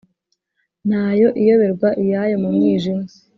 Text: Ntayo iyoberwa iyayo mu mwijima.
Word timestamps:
Ntayo 0.87 1.27
iyoberwa 1.41 1.89
iyayo 2.03 2.35
mu 2.43 2.49
mwijima. 2.55 3.03